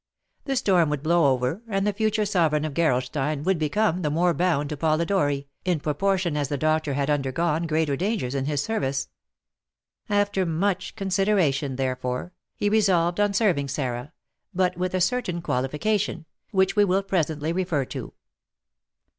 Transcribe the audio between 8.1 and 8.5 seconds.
in